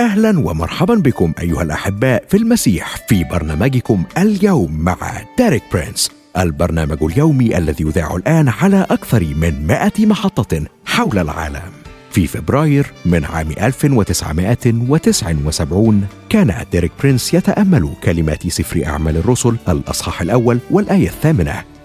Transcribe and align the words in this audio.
أهلا 0.00 0.38
ومرحبا 0.38 0.94
بكم 0.94 1.32
أيها 1.40 1.62
الأحباء 1.62 2.24
في 2.28 2.36
المسيح 2.36 2.96
في 3.08 3.24
برنامجكم 3.24 4.02
اليوم 4.18 4.80
مع 4.80 4.96
ديريك 5.38 5.62
برينس 5.72 6.10
البرنامج 6.38 7.02
اليومي 7.02 7.58
الذي 7.58 7.84
يذاع 7.84 8.16
الآن 8.16 8.48
على 8.48 8.86
أكثر 8.90 9.24
من 9.24 9.66
100 9.66 9.92
محطة 9.98 10.62
حول 10.86 11.18
العالم. 11.18 11.62
في 12.10 12.26
فبراير 12.26 12.86
من 13.04 13.24
عام 13.24 13.50
1979 13.50 16.06
كان 16.28 16.54
ديريك 16.72 16.92
برينس 17.00 17.34
يتأمل 17.34 17.90
كلمات 18.04 18.48
سفر 18.48 18.86
أعمال 18.86 19.16
الرسل 19.16 19.56
الأصحاح 19.68 20.22
الأول 20.22 20.58
والآية 20.70 21.08
الثامنة. 21.08 21.64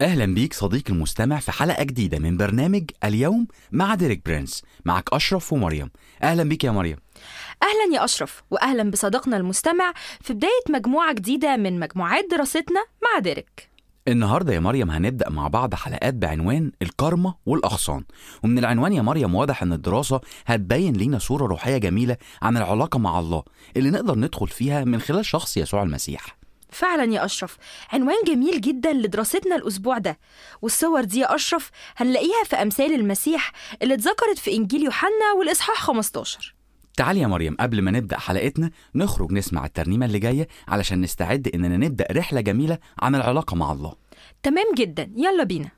أهلا 0.00 0.34
بيك 0.34 0.54
صديقي 0.54 0.92
المستمع 0.92 1.38
في 1.38 1.52
حلقة 1.52 1.82
جديدة 1.84 2.18
من 2.18 2.36
برنامج 2.36 2.90
اليوم 3.04 3.46
مع 3.72 3.94
ديريك 3.94 4.24
برينس. 4.26 4.62
معك 4.84 5.04
أشرف 5.12 5.52
ومريم. 5.52 5.90
أهلا 6.22 6.42
بيك 6.42 6.64
يا 6.64 6.70
مريم. 6.70 6.96
أهلا 7.62 7.94
يا 7.96 8.04
أشرف 8.04 8.42
وأهلا 8.50 8.90
بصديقنا 8.90 9.36
المستمع 9.36 9.92
في 10.20 10.32
بداية 10.34 10.50
مجموعة 10.70 11.12
جديدة 11.14 11.56
من 11.56 11.80
مجموعات 11.80 12.24
دراستنا 12.30 12.84
مع 13.02 13.18
ديريك. 13.18 13.70
النهارده 14.08 14.52
يا 14.54 14.60
مريم 14.60 14.90
هنبدأ 14.90 15.30
مع 15.30 15.48
بعض 15.48 15.74
حلقات 15.74 16.14
بعنوان 16.14 16.72
الكارما 16.82 17.34
والاغصان 17.46 18.04
ومن 18.42 18.58
العنوان 18.58 18.92
يا 18.92 19.02
مريم 19.02 19.34
واضح 19.34 19.62
إن 19.62 19.72
الدراسة 19.72 20.20
هتبين 20.46 20.92
لينا 20.92 21.18
صورة 21.18 21.46
روحية 21.46 21.76
جميلة 21.78 22.16
عن 22.42 22.56
العلاقة 22.56 22.98
مع 22.98 23.18
الله 23.18 23.42
اللي 23.76 23.90
نقدر 23.90 24.18
ندخل 24.18 24.48
فيها 24.48 24.84
من 24.84 25.00
خلال 25.00 25.24
شخص 25.26 25.56
يسوع 25.56 25.82
المسيح. 25.82 26.39
فعلا 26.72 27.12
يا 27.14 27.24
أشرف 27.24 27.56
عنوان 27.92 28.16
جميل 28.26 28.60
جدا 28.60 28.92
لدراستنا 28.92 29.56
الأسبوع 29.56 29.98
ده 29.98 30.18
والصور 30.62 31.04
دي 31.04 31.18
يا 31.20 31.34
أشرف 31.34 31.70
هنلاقيها 31.96 32.44
في 32.44 32.56
أمثال 32.56 32.94
المسيح 32.94 33.52
اللي 33.82 33.94
اتذكرت 33.94 34.38
في 34.38 34.54
إنجيل 34.56 34.82
يوحنا 34.84 35.32
والإصحاح 35.38 35.82
15 35.82 36.54
تعالي 36.96 37.20
يا 37.20 37.26
مريم 37.26 37.56
قبل 37.60 37.82
ما 37.82 37.90
نبدأ 37.90 38.18
حلقتنا 38.18 38.70
نخرج 38.94 39.32
نسمع 39.32 39.64
الترنيمة 39.64 40.06
اللي 40.06 40.18
جاية 40.18 40.48
علشان 40.68 41.00
نستعد 41.00 41.48
إننا 41.54 41.76
نبدأ 41.76 42.06
رحلة 42.12 42.40
جميلة 42.40 42.78
عن 43.02 43.14
العلاقة 43.14 43.54
مع 43.56 43.72
الله. 43.72 43.94
تمام 44.42 44.66
جدا 44.76 45.10
يلا 45.16 45.44
بينا. 45.44 45.68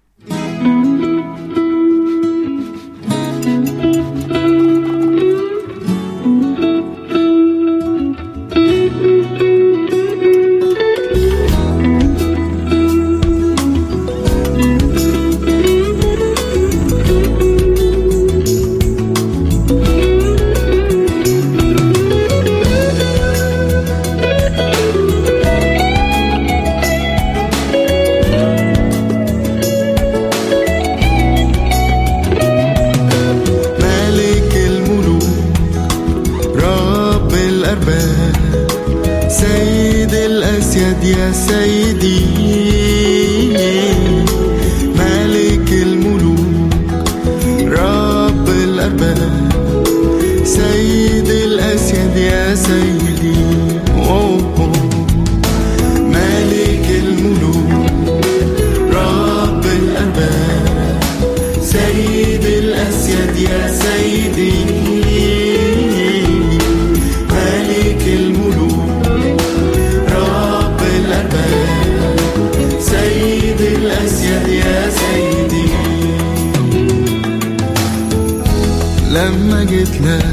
لما 79.12 79.64
جيت 79.64 80.00
لك 80.00 80.26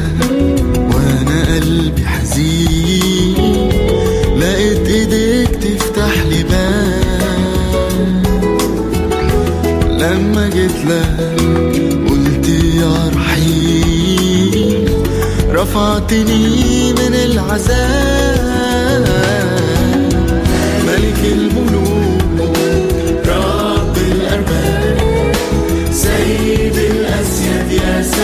وأنا 0.76 1.56
قلبي 1.56 2.06
حزين. 2.06 3.70
لقيت 4.38 4.88
إيديك 4.88 5.50
تفتح 5.50 6.14
لي 6.30 6.44
باب. 6.44 8.24
لما 9.90 10.50
جيت 10.50 10.86
لك 10.88 11.42
قلت 12.10 12.50
يا 12.50 13.12
رحيم 13.16 14.86
رفعتني 15.52 16.94
من 16.94 17.14
العذاب. 17.14 18.39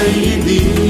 يا 0.06 0.84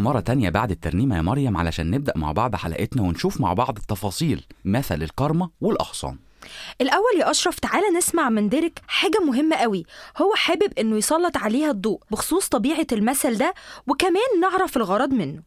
مرة 0.00 0.20
تانية 0.20 0.50
بعد 0.50 0.70
الترنيمة 0.70 1.16
يا 1.16 1.22
مريم 1.22 1.56
علشان 1.56 1.90
نبدأ 1.90 2.12
مع 2.16 2.32
بعض 2.32 2.54
حلقتنا 2.56 3.02
ونشوف 3.02 3.40
مع 3.40 3.52
بعض 3.52 3.78
التفاصيل 3.78 4.44
مثل 4.64 5.02
الكرمة 5.02 5.50
والأغصان 5.60 6.16
الأول 6.80 7.20
يا 7.20 7.30
أشرف 7.30 7.58
تعالى 7.58 7.86
نسمع 7.98 8.28
من 8.28 8.48
ديريك 8.48 8.82
حاجة 8.86 9.18
مهمة 9.26 9.56
قوي. 9.56 9.84
هو 10.22 10.34
حابب 10.34 10.72
إنه 10.78 10.96
يسلط 10.96 11.36
عليها 11.36 11.70
الضوء 11.70 12.00
بخصوص 12.10 12.48
طبيعة 12.48 12.86
المثل 12.92 13.38
ده 13.38 13.54
وكمان 13.86 14.40
نعرف 14.40 14.76
الغرض 14.76 15.10
منه. 15.12 15.42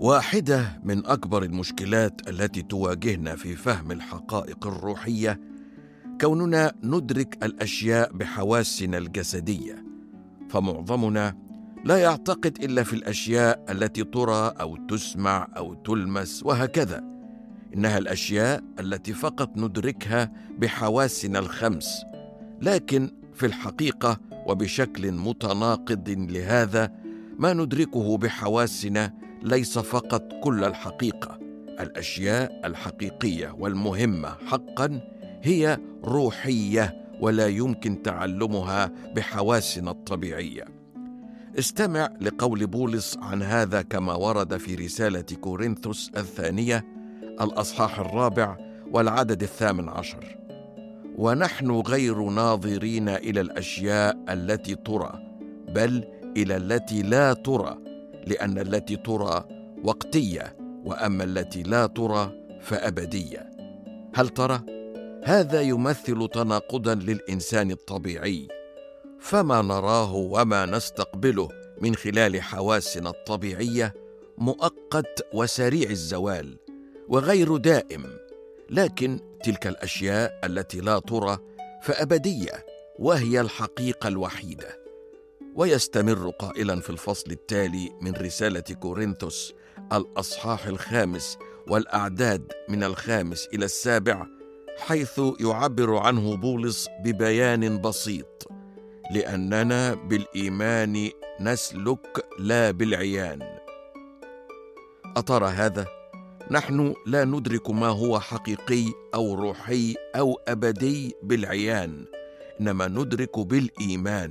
واحدة 0.00 0.80
من 0.84 1.06
أكبر 1.06 1.42
المشكلات 1.42 2.28
التي 2.28 2.62
تواجهنا 2.62 3.36
في 3.36 3.56
فهم 3.56 3.92
الحقائق 3.92 4.66
الروحية 4.66 5.40
كوننا 6.20 6.72
ندرك 6.82 7.44
الأشياء 7.44 8.12
بحواسنا 8.12 8.98
الجسدية. 8.98 9.89
فمعظمنا 10.50 11.36
لا 11.84 11.96
يعتقد 11.96 12.64
إلا 12.64 12.82
في 12.82 12.92
الأشياء 12.92 13.64
التي 13.70 14.04
ترى 14.04 14.54
أو 14.60 14.76
تسمع 14.76 15.48
أو 15.56 15.74
تلمس 15.74 16.42
وهكذا. 16.44 17.04
إنها 17.74 17.98
الأشياء 17.98 18.62
التي 18.80 19.12
فقط 19.12 19.56
ندركها 19.56 20.32
بحواسنا 20.58 21.38
الخمس 21.38 22.02
لكن 22.62 23.10
في 23.34 23.46
الحقيقة 23.46 24.18
وبشكل 24.46 25.12
متناقض 25.12 26.08
لهذا 26.08 26.92
ما 27.38 27.52
ندركه 27.52 28.18
بحواسنا 28.18 29.12
ليس 29.42 29.78
فقط 29.78 30.32
كل 30.42 30.64
الحقيقة. 30.64 31.38
الأشياء 31.80 32.60
الحقيقية 32.64 33.56
والمهمة 33.58 34.28
حقا 34.46 35.00
هي 35.42 35.78
روحية 36.04 37.00
ولا 37.20 37.48
يمكن 37.48 38.02
تعلمها 38.02 38.92
بحواسنا 39.16 39.90
الطبيعية. 39.90 40.64
استمع 41.58 42.10
لقول 42.20 42.66
بولس 42.66 43.18
عن 43.22 43.42
هذا 43.42 43.82
كما 43.82 44.14
ورد 44.14 44.56
في 44.56 44.74
رسالة 44.74 45.24
كورنثوس 45.40 46.10
الثانية 46.16 46.84
الأصحاح 47.40 47.98
الرابع 47.98 48.56
والعدد 48.92 49.42
الثامن 49.42 49.88
عشر. 49.88 50.36
ونحن 51.18 51.70
غير 51.70 52.22
ناظرين 52.22 53.08
إلى 53.08 53.40
الأشياء 53.40 54.24
التي 54.28 54.74
ترى 54.74 55.12
بل 55.68 56.04
إلى 56.36 56.56
التي 56.56 57.02
لا 57.02 57.32
ترى 57.32 57.78
لأن 58.26 58.58
التي 58.58 58.96
ترى 58.96 59.44
وقتية 59.84 60.56
وأما 60.84 61.24
التي 61.24 61.62
لا 61.62 61.86
ترى 61.86 62.32
فأبدية. 62.60 63.50
هل 64.14 64.28
ترى؟ 64.28 64.79
هذا 65.24 65.60
يمثل 65.60 66.28
تناقضا 66.28 66.94
للإنسان 66.94 67.70
الطبيعي. 67.70 68.48
فما 69.18 69.62
نراه 69.62 70.14
وما 70.14 70.66
نستقبله 70.66 71.48
من 71.80 71.94
خلال 71.94 72.42
حواسنا 72.42 73.10
الطبيعية 73.10 73.94
مؤقت 74.38 75.26
وسريع 75.34 75.90
الزوال 75.90 76.56
وغير 77.08 77.56
دائم. 77.56 78.04
لكن 78.70 79.20
تلك 79.44 79.66
الأشياء 79.66 80.40
التي 80.44 80.80
لا 80.80 80.98
ترى 80.98 81.38
فأبدية 81.82 82.66
وهي 82.98 83.40
الحقيقة 83.40 84.08
الوحيدة. 84.08 84.80
ويستمر 85.54 86.30
قائلا 86.30 86.80
في 86.80 86.90
الفصل 86.90 87.30
التالي 87.30 87.92
من 88.00 88.12
رسالة 88.12 88.60
كورنثوس 88.60 89.54
الأصحاح 89.92 90.66
الخامس 90.66 91.38
والأعداد 91.68 92.52
من 92.68 92.84
الخامس 92.84 93.48
إلى 93.54 93.64
السابع 93.64 94.26
حيث 94.80 95.20
يعبر 95.40 95.96
عنه 95.96 96.36
بولس 96.36 96.88
ببيان 97.04 97.80
بسيط 97.80 98.48
لأننا 99.10 99.94
بالإيمان 99.94 101.10
نسلك 101.40 102.24
لا 102.38 102.70
بالعيان. 102.70 103.40
أترى 105.16 105.46
هذا؟ 105.48 105.86
نحن 106.50 106.94
لا 107.06 107.24
ندرك 107.24 107.70
ما 107.70 107.86
هو 107.88 108.20
حقيقي 108.20 108.84
أو 109.14 109.34
روحي 109.34 109.94
أو 110.16 110.40
أبدي 110.48 111.14
بالعيان 111.22 112.04
إنما 112.60 112.88
ندرك 112.88 113.38
بالإيمان. 113.38 114.30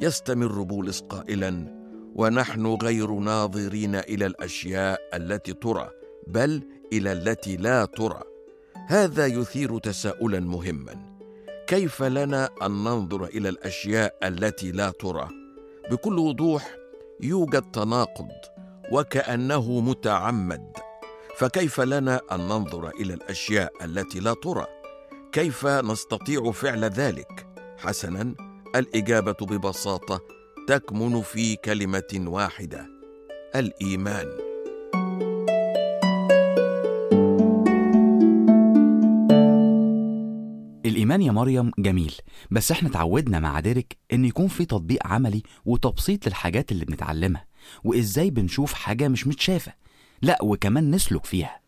يستمر 0.00 0.62
بولس 0.62 1.00
قائلا 1.00 1.78
ونحن 2.14 2.66
غير 2.66 3.10
ناظرين 3.10 3.94
إلى 3.94 4.26
الأشياء 4.26 5.00
التي 5.14 5.52
ترى 5.52 5.90
بل 6.26 6.62
إلى 6.92 7.12
التي 7.12 7.56
لا 7.56 7.84
ترى. 7.84 8.37
هذا 8.90 9.26
يثير 9.26 9.78
تساؤلا 9.78 10.40
مهما. 10.40 10.96
كيف 11.66 12.02
لنا 12.02 12.48
أن 12.62 12.70
ننظر 12.70 13.24
إلى 13.24 13.48
الأشياء 13.48 14.14
التي 14.24 14.72
لا 14.72 14.90
ترى؟ 14.90 15.28
بكل 15.90 16.18
وضوح 16.18 16.76
يوجد 17.20 17.62
تناقض 17.62 18.28
وكأنه 18.92 19.80
متعمد. 19.80 20.72
فكيف 21.36 21.80
لنا 21.80 22.20
أن 22.32 22.40
ننظر 22.40 22.88
إلى 22.88 23.14
الأشياء 23.14 23.72
التي 23.84 24.20
لا 24.20 24.34
ترى؟ 24.42 24.66
كيف 25.32 25.66
نستطيع 25.66 26.50
فعل 26.50 26.84
ذلك؟ 26.84 27.46
حسنا 27.78 28.34
الإجابة 28.76 29.46
ببساطة 29.46 30.20
تكمن 30.68 31.22
في 31.22 31.56
كلمة 31.56 32.24
واحدة 32.26 32.86
الإيمان. 33.54 34.47
الإيمان 41.08 41.26
يا 41.26 41.32
مريم؟ 41.32 41.70
جميل. 41.78 42.14
بس 42.50 42.70
إحنا 42.70 42.88
اتعودنا 42.88 43.40
مع 43.40 43.60
ديريك 43.60 43.96
إن 44.12 44.24
يكون 44.24 44.48
في 44.48 44.64
تطبيق 44.64 45.06
عملي 45.06 45.42
وتبسيط 45.66 46.26
للحاجات 46.26 46.72
اللي 46.72 46.84
بنتعلمها. 46.84 47.44
وإزاي 47.84 48.30
بنشوف 48.30 48.72
حاجة 48.74 49.08
مش 49.08 49.26
متشافة؟ 49.26 49.72
لا 50.22 50.38
وكمان 50.42 50.90
نسلك 50.90 51.24
فيها. 51.24 51.60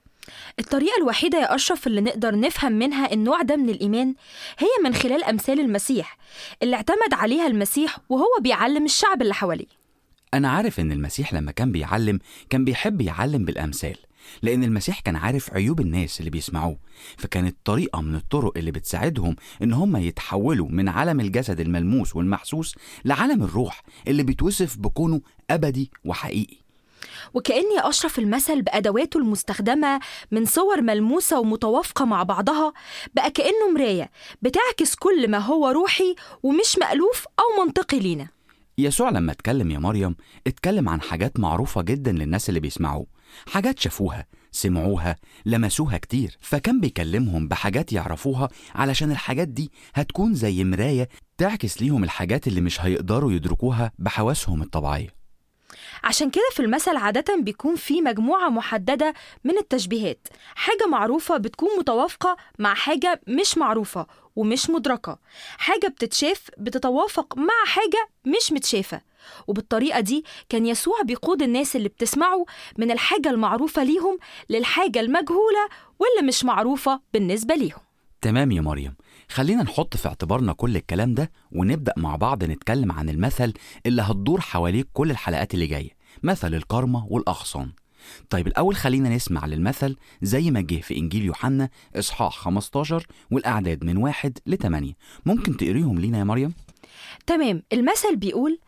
الطريقة 0.58 0.92
الوحيدة 1.00 1.38
يا 1.38 1.54
أشرف 1.54 1.86
اللي 1.86 2.00
نقدر 2.00 2.40
نفهم 2.40 2.72
منها 2.72 3.12
النوع 3.12 3.42
ده 3.42 3.56
من 3.56 3.68
الإيمان 3.70 4.14
هي 4.58 4.68
من 4.84 4.94
خلال 4.94 5.24
أمثال 5.24 5.60
المسيح 5.60 6.18
اللي 6.62 6.76
اعتمد 6.76 7.12
عليها 7.14 7.46
المسيح 7.46 7.98
وهو 8.08 8.40
بيعلم 8.40 8.84
الشعب 8.84 9.22
اللي 9.22 9.34
حواليه. 9.34 9.66
أنا 10.34 10.50
عارف 10.50 10.80
إن 10.80 10.92
المسيح 10.92 11.34
لما 11.34 11.52
كان 11.52 11.72
بيعلم 11.72 12.18
كان 12.50 12.64
بيحب 12.64 13.00
يعلم 13.00 13.44
بالأمثال. 13.44 13.96
لأن 14.42 14.64
المسيح 14.64 15.00
كان 15.00 15.16
عارف 15.16 15.54
عيوب 15.54 15.80
الناس 15.80 16.20
اللي 16.20 16.30
بيسمعوه 16.30 16.76
فكانت 17.18 17.56
طريقة 17.64 18.00
من 18.00 18.14
الطرق 18.14 18.52
اللي 18.56 18.70
بتساعدهم 18.70 19.36
إن 19.62 19.72
هم 19.72 19.96
يتحولوا 19.96 20.68
من 20.70 20.88
عالم 20.88 21.20
الجسد 21.20 21.60
الملموس 21.60 22.16
والمحسوس 22.16 22.74
لعالم 23.04 23.42
الروح 23.42 23.82
اللي 24.08 24.22
بيتوصف 24.22 24.78
بكونه 24.78 25.20
أبدي 25.50 25.90
وحقيقي. 26.04 26.56
وكأن 27.34 27.64
يا 27.76 27.88
أشرف 27.88 28.18
المثل 28.18 28.62
بأدواته 28.62 29.18
المستخدمة 29.18 30.00
من 30.30 30.44
صور 30.44 30.82
ملموسة 30.82 31.40
ومتوافقة 31.40 32.04
مع 32.04 32.22
بعضها 32.22 32.72
بقى 33.14 33.30
كأنه 33.30 33.70
مراية 33.74 34.10
بتعكس 34.42 34.94
كل 34.94 35.28
ما 35.30 35.38
هو 35.38 35.68
روحي 35.68 36.14
ومش 36.42 36.78
مألوف 36.80 37.26
أو 37.38 37.64
منطقي 37.64 37.98
لينا. 38.00 38.28
يسوع 38.78 39.10
لما 39.10 39.32
اتكلم 39.32 39.70
يا 39.70 39.78
مريم 39.78 40.16
اتكلم 40.46 40.88
عن 40.88 41.00
حاجات 41.00 41.40
معروفة 41.40 41.82
جدا 41.82 42.12
للناس 42.12 42.48
اللي 42.48 42.60
بيسمعوه. 42.60 43.06
حاجات 43.52 43.78
شافوها 43.78 44.26
سمعوها 44.52 45.16
لمسوها 45.46 45.98
كتير. 45.98 46.38
فكان 46.40 46.80
بيكلمهم 46.80 47.48
بحاجات 47.48 47.92
يعرفوها 47.92 48.48
علشان 48.74 49.10
الحاجات 49.10 49.48
دي 49.48 49.72
هتكون 49.94 50.34
زي 50.34 50.64
مراية 50.64 51.08
تعكس 51.38 51.82
ليهم 51.82 52.04
الحاجات 52.04 52.46
اللي 52.46 52.60
مش 52.60 52.80
هيقدروا 52.80 53.32
يدركوها 53.32 53.92
بحواسهم 53.98 54.62
الطبيعية. 54.62 55.20
عشان 56.04 56.30
كده 56.30 56.42
في 56.52 56.60
المثل 56.62 56.96
عادة 56.96 57.36
بيكون 57.42 57.76
في 57.76 58.00
مجموعة 58.02 58.48
محددة 58.48 59.14
من 59.44 59.58
التشبيهات. 59.58 60.28
حاجة 60.54 60.86
معروفة 60.90 61.36
بتكون 61.36 61.68
متوافقة 61.78 62.36
مع 62.58 62.74
حاجة 62.74 63.20
مش 63.28 63.58
معروفة. 63.58 64.06
ومش 64.36 64.70
مدركة. 64.70 65.18
حاجة 65.58 65.86
بتتشاف 65.86 66.50
بتتوافق 66.58 67.38
مع 67.38 67.64
حاجة 67.66 68.08
مش 68.24 68.52
متشافة. 68.52 69.00
وبالطريقة 69.46 70.00
دي 70.00 70.24
كان 70.48 70.66
يسوع 70.66 71.02
بيقود 71.02 71.42
الناس 71.42 71.76
اللي 71.76 71.88
بتسمعه 71.88 72.46
من 72.78 72.90
الحاجة 72.90 73.30
المعروفة 73.30 73.84
ليهم 73.84 74.18
للحاجة 74.50 75.00
المجهولة 75.00 75.68
واللي 75.98 76.28
مش 76.28 76.44
معروفة 76.44 77.00
بالنسبة 77.12 77.54
ليهم. 77.54 77.80
تمام 78.22 78.52
يا 78.52 78.60
مريم. 78.60 78.94
خلينا 79.28 79.62
نحط 79.62 79.96
في 79.96 80.08
اعتبارنا 80.08 80.52
كل 80.52 80.76
الكلام 80.76 81.14
ده 81.14 81.30
ونبدأ 81.52 81.92
مع 81.96 82.16
بعض 82.16 82.44
نتكلم 82.44 82.92
عن 82.92 83.08
المثل 83.08 83.52
اللي 83.86 84.02
هتدور 84.02 84.40
حواليك 84.40 84.88
كل 84.92 85.10
الحلقات 85.10 85.54
اللي 85.54 85.66
جاية. 85.66 85.90
مثل 86.22 86.54
الكرمة 86.54 87.06
والأغصان. 87.10 87.72
طيب 88.30 88.46
الأول 88.46 88.76
خلينا 88.76 89.08
نسمع 89.08 89.46
للمثل 89.46 89.96
زي 90.22 90.50
ما 90.50 90.60
جه 90.60 90.80
في 90.80 90.96
إنجيل 90.96 91.24
يوحنا 91.24 91.70
إصحاح 91.96 92.38
15 92.38 93.06
والأعداد 93.30 93.84
من 93.84 93.96
واحد 93.96 94.38
لتمانية. 94.46 94.92
ممكن 95.26 95.56
تقريهم 95.56 95.98
لينا 95.98 96.18
يا 96.18 96.24
مريم؟ 96.24 96.54
تمام 97.26 97.62
المثل 97.72 98.16
بيقول 98.16 98.58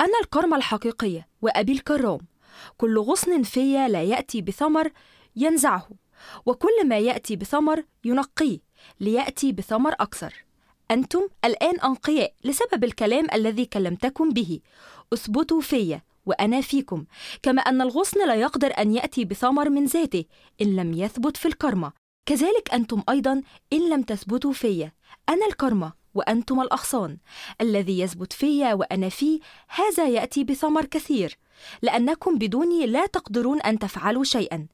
أنا 0.00 0.18
الكرمة 0.22 0.56
الحقيقية 0.56 1.28
وأبي 1.42 1.72
الكرام. 1.72 2.18
كل 2.76 2.98
غصن 2.98 3.42
فيا 3.42 3.88
لا 3.88 4.02
يأتي 4.02 4.42
بثمر 4.42 4.90
ينزعه 5.36 5.88
وكل 6.46 6.88
ما 6.88 6.98
يأتي 6.98 7.36
بثمر 7.36 7.82
ينقيه 8.04 8.58
ليأتي 9.00 9.52
بثمر 9.52 9.92
أكثر. 9.92 10.34
أنتم 10.90 11.28
الآن 11.44 11.80
أنقياء 11.80 12.32
لسبب 12.44 12.84
الكلام 12.84 13.26
الذي 13.34 13.64
كلمتكم 13.64 14.30
به. 14.30 14.60
اثبتوا 15.12 15.60
فيا 15.60 16.02
وأنا 16.26 16.60
فيكم 16.60 17.04
كما 17.42 17.62
أن 17.62 17.80
الغصن 17.80 18.26
لا 18.28 18.34
يقدر 18.34 18.72
أن 18.78 18.92
يأتي 18.94 19.24
بثمر 19.24 19.70
من 19.70 19.84
ذاته 19.84 20.24
إن 20.62 20.76
لم 20.76 20.94
يثبت 20.94 21.36
في 21.36 21.48
الكرمة. 21.48 21.92
كذلك 22.26 22.74
أنتم 22.74 23.02
أيضا 23.08 23.42
إن 23.72 23.90
لم 23.90 24.02
تثبتوا 24.02 24.52
فيا 24.52 24.92
أنا 25.28 25.46
الكرمة 25.46 25.92
وأنتم 26.14 26.60
الأغصان 26.60 27.18
الذي 27.60 27.98
يثبت 27.98 28.32
فيا 28.32 28.74
وأنا 28.74 29.08
فيه 29.08 29.40
هذا 29.68 30.08
يأتي 30.08 30.44
بثمر 30.44 30.84
كثير. 30.84 31.38
لأنكم 31.82 32.38
بدوني 32.38 32.86
لا 32.86 33.06
تقدرون 33.06 33.60
أن 33.60 33.78
تفعلوا 33.78 34.24
شيئا. 34.24 34.66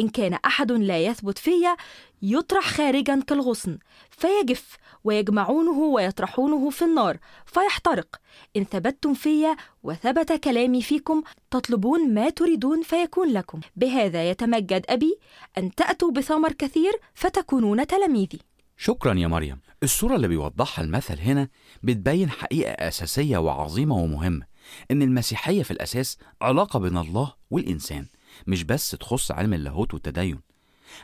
إن 0.00 0.08
كان 0.08 0.34
أحد 0.34 0.72
لا 0.72 0.98
يثبت 0.98 1.38
فيا 1.38 1.76
يطرح 2.22 2.68
خارجا 2.68 3.20
كالغصن 3.26 3.78
فيجف 4.10 4.76
ويجمعونه 5.04 5.78
ويطرحونه 5.78 6.70
في 6.70 6.84
النار 6.84 7.18
فيحترق. 7.46 8.16
إن 8.56 8.64
ثبتتم 8.64 9.14
فيا 9.14 9.56
وثبت 9.82 10.32
كلامي 10.32 10.82
فيكم 10.82 11.22
تطلبون 11.50 12.14
ما 12.14 12.30
تريدون 12.30 12.82
فيكون 12.82 13.32
لكم. 13.32 13.60
بهذا 13.76 14.30
يتمجد 14.30 14.84
أبي 14.88 15.18
أن 15.58 15.74
تأتوا 15.74 16.10
بثمر 16.10 16.52
كثير 16.52 16.92
فتكونون 17.14 17.86
تلاميذي. 17.86 18.38
شكرا 18.76 19.14
يا 19.14 19.26
مريم. 19.26 19.60
الصورة 19.82 20.16
اللي 20.16 20.28
بيوضحها 20.28 20.84
المثل 20.84 21.18
هنا 21.18 21.48
بتبين 21.82 22.30
حقيقة 22.30 22.70
أساسية 22.70 23.38
وعظيمة 23.38 23.96
ومهمة 23.96 24.46
إن 24.90 25.02
المسيحية 25.02 25.62
في 25.62 25.70
الأساس 25.70 26.18
علاقة 26.42 26.78
بين 26.78 26.98
الله 26.98 27.34
والإنسان. 27.50 28.06
مش 28.46 28.64
بس 28.64 28.90
تخص 28.90 29.30
علم 29.30 29.54
اللاهوت 29.54 29.94
والتدين. 29.94 30.40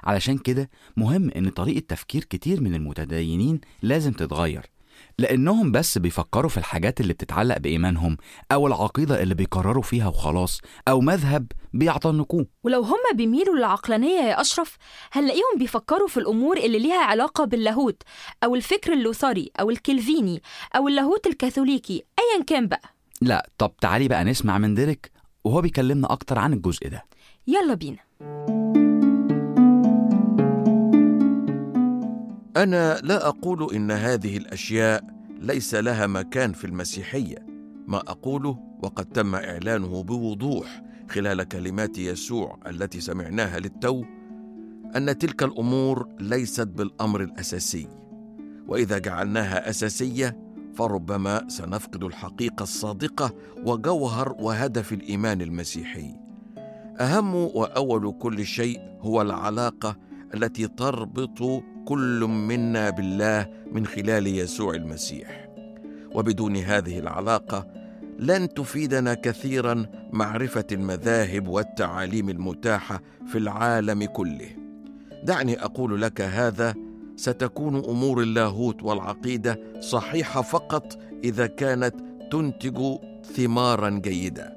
علشان 0.04 0.38
كده 0.38 0.70
مهم 0.96 1.30
إن 1.30 1.48
طريقة 1.50 1.84
تفكير 1.88 2.24
كتير 2.24 2.60
من 2.60 2.74
المتدينين 2.74 3.60
لازم 3.82 4.12
تتغير 4.12 4.66
لأنهم 5.18 5.72
بس 5.72 5.98
بيفكروا 5.98 6.50
في 6.50 6.56
الحاجات 6.58 7.00
اللي 7.00 7.12
بتتعلق 7.12 7.58
بإيمانهم 7.58 8.16
أو 8.52 8.66
العقيدة 8.66 9.22
اللي 9.22 9.34
بيقرروا 9.34 9.82
فيها 9.82 10.08
وخلاص 10.08 10.60
أو 10.88 11.00
مذهب 11.00 11.46
بيعتنقوه. 11.72 12.46
ولو 12.64 12.80
هم 12.82 12.98
بيميلوا 13.14 13.56
للعقلانية 13.56 14.20
يا 14.20 14.40
أشرف 14.40 14.76
هنلاقيهم 15.12 15.58
بيفكروا 15.58 16.08
في 16.08 16.16
الأمور 16.16 16.56
اللي 16.56 16.78
ليها 16.78 17.02
علاقة 17.04 17.44
باللاهوت 17.44 18.02
أو 18.44 18.54
الفكر 18.54 18.92
اللوثري 18.92 19.50
أو 19.60 19.70
الكلفيني 19.70 20.42
أو 20.76 20.88
اللاهوت 20.88 21.26
الكاثوليكي 21.26 21.94
أيا 22.18 22.44
كان 22.44 22.66
بقى. 22.66 22.94
لا 23.20 23.50
طب 23.58 23.72
تعالي 23.80 24.08
بقى 24.08 24.24
نسمع 24.24 24.58
من 24.58 24.74
ديريك 24.74 25.10
وهو 25.44 25.60
بيكلمنا 25.60 26.12
أكتر 26.12 26.38
عن 26.38 26.52
الجزء 26.52 26.88
ده. 26.88 27.04
يلا 27.46 27.74
بينا. 27.74 27.98
أنا 32.56 32.98
لا 33.02 33.28
أقول 33.28 33.74
إن 33.74 33.90
هذه 33.90 34.36
الأشياء 34.36 35.04
ليس 35.40 35.74
لها 35.74 36.06
مكان 36.06 36.52
في 36.52 36.64
المسيحية. 36.64 37.46
ما 37.86 37.98
أقوله 37.98 38.58
وقد 38.82 39.04
تم 39.04 39.34
إعلانه 39.34 40.02
بوضوح 40.02 40.82
خلال 41.10 41.42
كلمات 41.42 41.98
يسوع 41.98 42.58
التي 42.66 43.00
سمعناها 43.00 43.58
للتو 43.58 44.04
أن 44.96 45.18
تلك 45.18 45.42
الأمور 45.42 46.08
ليست 46.20 46.68
بالأمر 46.68 47.22
الأساسي. 47.22 47.88
وإذا 48.68 48.98
جعلناها 48.98 49.70
أساسية 49.70 50.38
فربما 50.74 51.48
سنفقد 51.48 52.04
الحقيقة 52.04 52.62
الصادقة 52.62 53.34
وجوهر 53.64 54.36
وهدف 54.38 54.92
الإيمان 54.92 55.40
المسيحي. 55.40 56.23
أهم 57.00 57.34
وأول 57.34 58.14
كل 58.18 58.46
شيء 58.46 58.80
هو 59.00 59.22
العلاقة 59.22 59.96
التي 60.34 60.68
تربط 60.68 61.62
كل 61.84 62.20
منا 62.28 62.90
بالله 62.90 63.48
من 63.72 63.86
خلال 63.86 64.26
يسوع 64.26 64.74
المسيح. 64.74 65.48
وبدون 66.14 66.56
هذه 66.56 66.98
العلاقة 66.98 67.66
لن 68.18 68.54
تفيدنا 68.54 69.14
كثيرا 69.14 69.86
معرفة 70.12 70.66
المذاهب 70.72 71.48
والتعاليم 71.48 72.28
المتاحة 72.28 73.00
في 73.26 73.38
العالم 73.38 74.04
كله. 74.04 74.48
دعني 75.22 75.64
أقول 75.64 76.02
لك 76.02 76.20
هذا 76.20 76.74
ستكون 77.16 77.76
أمور 77.76 78.22
اللاهوت 78.22 78.82
والعقيدة 78.82 79.60
صحيحة 79.80 80.42
فقط 80.42 80.98
إذا 81.24 81.46
كانت 81.46 81.94
تنتج 82.32 82.96
ثمارا 83.36 83.90
جيدة. 83.90 84.54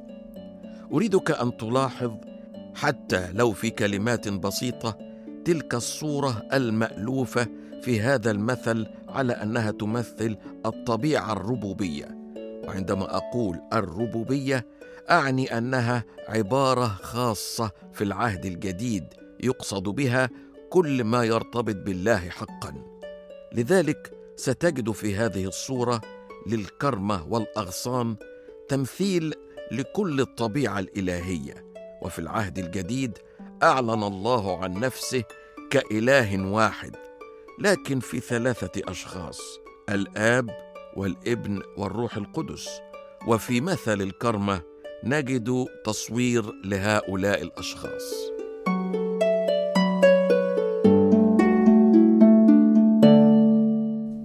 أريدك 0.94 1.32
أن 1.32 1.58
تلاحظ 1.58 2.12
حتى 2.78 3.32
لو 3.34 3.52
في 3.52 3.70
كلمات 3.70 4.28
بسيطة 4.28 4.98
تلك 5.46 5.76
الصورة 5.76 6.44
المألوفة 6.54 7.48
في 7.82 8.02
هذا 8.02 8.32
المثل 8.32 8.88
على 9.08 9.34
أنها 9.34 9.72
تمثل 9.72 10.38
الطبيعة 10.66 11.34
الربوبية. 11.34 12.18
وعندما 12.68 13.18
أقول 13.18 13.60
الربوبية 13.74 14.66
أعني 15.10 15.58
أنها 15.58 16.04
عبارة 16.28 16.88
خاصة 16.88 17.72
في 17.94 18.04
العهد 18.04 18.46
الجديد 18.46 19.04
يقصد 19.44 19.84
بها 19.84 20.30
كل 20.70 21.04
ما 21.04 21.24
يرتبط 21.24 21.76
بالله 21.76 22.30
حقا. 22.30 22.74
لذلك 23.54 24.12
ستجد 24.36 24.92
في 24.92 25.16
هذه 25.16 25.46
الصورة 25.46 26.02
للكرمة 26.48 27.28
والأغصان 27.28 28.16
تمثيل 28.70 29.34
لكل 29.72 30.22
الطبيعة 30.22 30.80
الإلهية. 30.80 31.67
وفي 32.02 32.20
العهد 32.20 32.60
الجديد 32.60 33.18
أعلن 33.64 34.04
الله 34.04 34.64
عن 34.64 34.80
نفسه 34.80 35.24
كإله 35.70 36.52
واحد 36.52 36.96
لكن 37.60 38.00
في 38.00 38.20
ثلاثة 38.20 38.82
أشخاص 38.88 39.40
الآب 39.90 40.50
والابن 40.96 41.62
والروح 41.78 42.18
القدس 42.18 42.68
وفي 43.28 43.62
مثل 43.62 44.02
الكرمة 44.02 44.62
نجد 45.04 45.66
تصوير 45.86 46.52
لهؤلاء 46.66 47.42
الأشخاص 47.42 48.14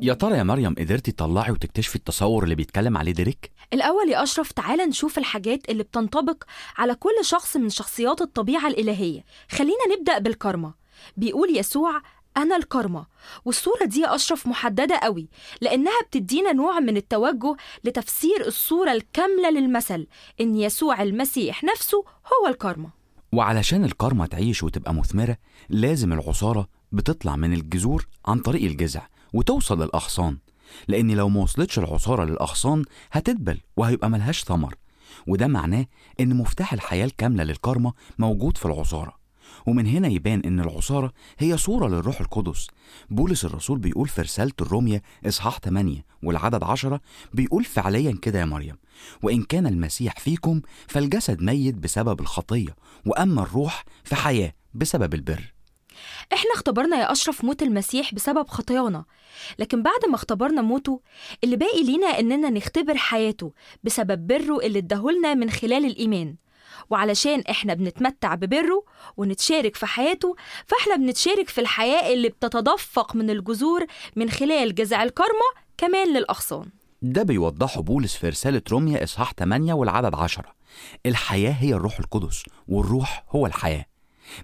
يا 0.02 0.14
ترى 0.14 0.36
يا 0.38 0.42
مريم 0.42 0.74
قدرتي 0.74 1.12
تطلعي 1.12 1.50
وتكتشفي 1.50 1.96
التصور 1.96 2.44
اللي 2.44 2.54
بيتكلم 2.54 2.96
عليه 2.96 3.12
ديريك؟ 3.12 3.51
الأول 3.72 4.08
يا 4.08 4.22
أشرف 4.22 4.52
تعالى 4.52 4.86
نشوف 4.86 5.18
الحاجات 5.18 5.68
اللي 5.70 5.82
بتنطبق 5.82 6.44
على 6.76 6.94
كل 6.94 7.10
شخص 7.22 7.56
من 7.56 7.68
شخصيات 7.70 8.20
الطبيعة 8.20 8.66
الإلهية. 8.68 9.24
خلينا 9.50 9.96
نبدأ 9.98 10.18
بالكرمة 10.18 10.74
بيقول 11.16 11.56
يسوع 11.56 12.02
أنا 12.36 12.56
الكرمة 12.56 13.06
والصورة 13.44 13.84
دي 13.84 14.00
يا 14.00 14.14
أشرف 14.14 14.46
محددة 14.46 14.96
قوي 14.96 15.28
لأنها 15.60 16.00
بتدينا 16.08 16.52
نوع 16.52 16.80
من 16.80 16.96
التوجه 16.96 17.56
لتفسير 17.84 18.46
الصورة 18.46 18.92
الكاملة 18.92 19.50
للمثل 19.50 20.06
إن 20.40 20.56
يسوع 20.56 21.02
المسيح 21.02 21.64
نفسه 21.64 22.04
هو 22.26 22.48
الكرمة 22.48 22.90
وعلشان 23.32 23.84
الكرمة 23.84 24.26
تعيش 24.26 24.62
وتبقى 24.62 24.94
مثمرة 24.94 25.36
لازم 25.68 26.12
العصارة 26.12 26.68
بتطلع 26.92 27.36
من 27.36 27.52
الجذور 27.52 28.06
عن 28.26 28.38
طريق 28.38 28.62
الجذع 28.70 29.06
وتوصل 29.32 29.82
للأغصان. 29.82 30.38
لأن 30.88 31.10
لو 31.10 31.28
ما 31.28 31.40
وصلتش 31.42 31.78
العصارة 31.78 32.24
للأغصان 32.24 32.84
هتدبل 33.12 33.60
وهيبقى 33.76 34.10
ملهاش 34.10 34.44
ثمر. 34.44 34.74
وده 35.26 35.46
معناه 35.46 35.86
إن 36.20 36.36
مفتاح 36.36 36.72
الحياة 36.72 37.04
الكاملة 37.04 37.44
للكرمة 37.44 37.92
موجود 38.18 38.56
في 38.56 38.66
العصارة. 38.66 39.22
ومن 39.66 39.86
هنا 39.86 40.08
يبان 40.08 40.40
إن 40.40 40.60
العصارة 40.60 41.12
هي 41.38 41.56
صورة 41.56 41.88
للروح 41.88 42.20
القدس. 42.20 42.66
بولس 43.10 43.44
الرسول 43.44 43.78
بيقول 43.78 44.08
في 44.08 44.22
رسالة 44.22 44.52
الرومية 44.60 45.02
إصحاح 45.26 45.58
8 45.58 46.04
والعدد 46.22 46.62
10 46.64 47.00
بيقول 47.34 47.64
فعليا 47.64 48.18
كده 48.22 48.40
يا 48.40 48.44
مريم 48.44 48.76
وإن 49.22 49.42
كان 49.42 49.66
المسيح 49.66 50.18
فيكم 50.18 50.60
فالجسد 50.86 51.42
ميت 51.42 51.74
بسبب 51.74 52.20
الخطية 52.20 52.76
وأما 53.06 53.42
الروح 53.42 53.84
فحياة 54.04 54.52
بسبب 54.74 55.14
البر. 55.14 55.52
إحنا 56.32 56.50
اختبرنا 56.54 56.96
يا 56.96 57.12
أشرف 57.12 57.44
موت 57.44 57.62
المسيح 57.62 58.14
بسبب 58.14 58.48
خطايانا 58.48 59.04
لكن 59.58 59.82
بعد 59.82 60.06
ما 60.08 60.14
اختبرنا 60.14 60.62
موته 60.62 61.00
اللي 61.44 61.56
باقي 61.56 61.82
لينا 61.84 62.06
إننا 62.06 62.50
نختبر 62.50 62.96
حياته 62.96 63.52
بسبب 63.84 64.26
بره 64.26 64.58
اللي 64.58 64.78
اداهولنا 64.78 65.34
من 65.34 65.50
خلال 65.50 65.84
الإيمان. 65.86 66.36
وعلشان 66.90 67.40
إحنا 67.50 67.74
بنتمتع 67.74 68.34
ببره 68.34 68.84
ونتشارك 69.16 69.76
في 69.76 69.86
حياته 69.86 70.36
فاحنا 70.66 70.96
بنتشارك 70.96 71.48
في 71.48 71.60
الحياة 71.60 72.12
اللي 72.14 72.28
بتتدفق 72.28 73.16
من 73.16 73.30
الجذور 73.30 73.86
من 74.16 74.30
خلال 74.30 74.74
جذع 74.74 75.02
الكرمة 75.02 75.48
كمان 75.78 76.08
للأغصان. 76.14 76.66
ده 77.02 77.22
بيوضحه 77.22 77.80
بولس 77.80 78.16
في 78.16 78.28
رسالة 78.28 78.62
روميا 78.70 79.04
إصحاح 79.04 79.32
8 79.38 79.74
والعدد 79.74 80.14
10 80.14 80.44
الحياة 81.06 81.50
هي 81.52 81.74
الروح 81.74 81.98
القدس 81.98 82.42
والروح 82.68 83.24
هو 83.30 83.46
الحياة. 83.46 83.84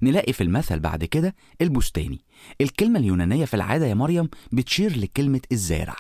نلاقي 0.03 0.33
في 0.33 0.43
المثل 0.43 0.79
بعد 0.79 1.05
كده 1.05 1.35
البستاني. 1.61 2.21
الكلمة 2.61 2.99
اليونانية 2.99 3.45
في 3.45 3.55
العادة 3.55 3.87
يا 3.87 3.95
مريم 3.95 4.29
بتشير 4.53 4.99
لكلمة 4.99 5.41
الزارع. 5.53 5.97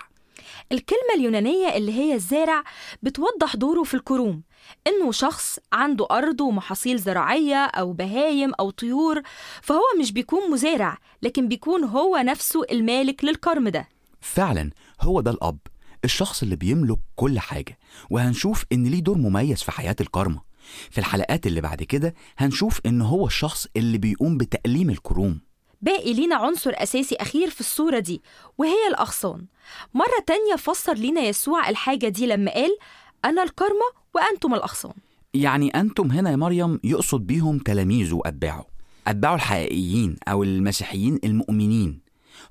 الكلمة 0.72 1.14
اليونانية 1.16 1.76
اللي 1.76 1.92
هي 1.92 2.14
الزارع 2.14 2.64
بتوضح 3.02 3.56
دوره 3.56 3.82
في 3.82 3.94
الكروم 3.94 4.42
إنه 4.86 5.12
شخص 5.12 5.58
عنده 5.72 6.06
أرض 6.10 6.40
ومحاصيل 6.40 6.98
زراعية 6.98 7.64
أو 7.64 7.92
بهايم 7.92 8.52
أو 8.60 8.70
طيور 8.70 9.22
فهو 9.62 9.82
مش 10.00 10.12
بيكون 10.12 10.50
مزارع 10.50 10.98
لكن 11.22 11.48
بيكون 11.48 11.84
هو 11.84 12.16
نفسه 12.16 12.62
المالك 12.70 13.24
للكرم 13.24 13.68
ده. 13.68 13.88
فعلا 14.20 14.70
هو 15.00 15.20
ده 15.20 15.30
الأب 15.30 15.58
الشخص 16.04 16.42
اللي 16.42 16.56
بيملك 16.56 16.98
كل 17.16 17.38
حاجة 17.38 17.78
وهنشوف 18.10 18.64
إن 18.72 18.84
ليه 18.86 19.00
دور 19.00 19.18
مميز 19.18 19.62
في 19.62 19.72
حياة 19.72 19.96
الكرمة 20.00 20.47
في 20.90 20.98
الحلقات 20.98 21.46
اللي 21.46 21.60
بعد 21.60 21.82
كده 21.82 22.14
هنشوف 22.38 22.80
إن 22.86 23.02
هو 23.02 23.26
الشخص 23.26 23.66
اللي 23.76 23.98
بيقوم 23.98 24.38
بتأليم 24.38 24.90
الكروم. 24.90 25.40
باقي 25.82 26.12
لينا 26.12 26.36
عنصر 26.36 26.72
أساسي 26.74 27.16
أخير 27.16 27.50
في 27.50 27.60
الصورة 27.60 27.98
دي 27.98 28.22
وهي 28.58 28.88
الأغصان. 28.90 29.46
مرة 29.94 30.24
تانية 30.26 30.56
فسر 30.56 30.94
لينا 30.94 31.20
يسوع 31.20 31.68
الحاجة 31.68 32.08
دي 32.08 32.26
لما 32.26 32.50
قال 32.54 32.78
أنا 33.24 33.42
الكرمة 33.42 33.88
وأنتم 34.14 34.54
الأغصان. 34.54 34.92
يعني 35.34 35.68
أنتم 35.70 36.10
هنا 36.10 36.30
يا 36.30 36.36
مريم 36.36 36.80
يقصد 36.84 37.26
بيهم 37.26 37.58
تلاميذه 37.58 38.14
وأتباعه 38.14 38.66
أتباعه 39.06 39.34
الحقيقيين 39.34 40.16
أو 40.28 40.42
المسيحيين 40.42 41.18
المؤمنين. 41.24 42.00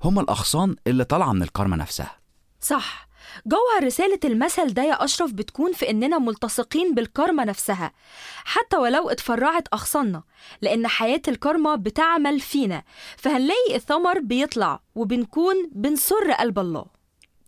هم 0.04 0.18
الأغصان 0.18 0.76
اللي 0.86 1.04
طالعة 1.04 1.32
من 1.32 1.42
الكرمة 1.42 1.76
نفسها. 1.76 2.18
صح. 2.60 3.07
جوهر 3.46 3.84
رسالة 3.86 4.18
المثل 4.24 4.74
ده 4.74 4.82
يا 4.82 5.04
أشرف 5.04 5.32
بتكون 5.32 5.72
في 5.72 5.90
إننا 5.90 6.18
ملتصقين 6.18 6.94
بالكرمة 6.94 7.44
نفسها 7.44 7.92
حتى 8.44 8.76
ولو 8.76 9.10
اتفرعت 9.10 9.68
أغصاننا 9.74 10.22
لأن 10.62 10.86
حياة 10.86 11.22
الكرمة 11.28 11.74
بتعمل 11.74 12.40
فينا 12.40 12.82
فهنلاقي 13.16 13.74
الثمر 13.74 14.18
بيطلع 14.20 14.80
وبنكون 14.94 15.54
بنسر 15.72 16.32
قلب 16.32 16.58
الله. 16.58 16.86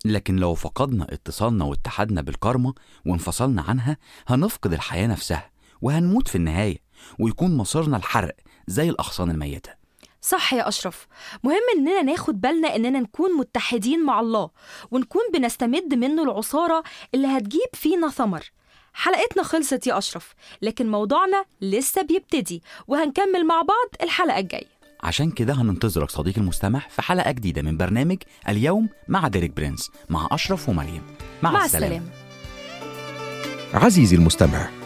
لكن 0.04 0.36
لو 0.36 0.54
فقدنا 0.54 1.06
اتصالنا 1.12 1.64
واتحادنا 1.64 2.20
بالكرمة 2.22 2.74
وانفصلنا 3.06 3.62
عنها 3.62 3.96
هنفقد 4.26 4.72
الحياة 4.72 5.06
نفسها 5.06 5.50
وهنموت 5.82 6.28
في 6.28 6.34
النهاية 6.34 6.78
ويكون 7.18 7.56
مصيرنا 7.56 7.96
الحرق 7.96 8.36
زي 8.66 8.90
الأغصان 8.90 9.30
الميتة. 9.30 9.79
صح 10.20 10.54
يا 10.54 10.68
أشرف. 10.68 11.06
مهم 11.44 11.60
إننا 11.76 12.02
ناخد 12.02 12.40
بالنا 12.40 12.76
إننا 12.76 13.00
نكون 13.00 13.36
متحدين 13.36 14.04
مع 14.04 14.20
الله 14.20 14.50
ونكون 14.90 15.22
بنستمد 15.34 15.94
منه 15.94 16.22
العصارة 16.22 16.82
اللي 17.14 17.26
هتجيب 17.26 17.68
فينا 17.74 18.08
ثمر. 18.08 18.50
حلقتنا 18.94 19.42
خلصت 19.42 19.86
يا 19.86 19.98
أشرف 19.98 20.34
لكن 20.62 20.90
موضوعنا 20.90 21.44
لسه 21.60 22.02
بيبتدي 22.02 22.62
وهنكمل 22.86 23.46
مع 23.46 23.62
بعض 23.62 23.88
الحلقة 24.02 24.38
الجاية. 24.38 24.66
عشان 25.02 25.30
كده 25.30 25.54
هننتظرك 25.54 26.10
صديقي 26.10 26.40
المستمع 26.40 26.78
في 26.78 27.02
حلقة 27.02 27.30
جديدة 27.30 27.62
من 27.62 27.76
برنامج 27.76 28.16
اليوم 28.48 28.88
مع 29.08 29.28
ديريك 29.28 29.50
برنس 29.50 29.90
مع 30.08 30.28
أشرف 30.32 30.68
ومريم. 30.68 31.02
مع, 31.42 31.50
مع 31.50 31.64
السلامة. 31.64 31.96
السلامة. 31.96 32.10
عزيزي 33.84 34.16
المستمع 34.16 34.70